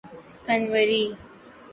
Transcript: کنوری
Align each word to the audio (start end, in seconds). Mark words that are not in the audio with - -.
کنوری 0.45 1.03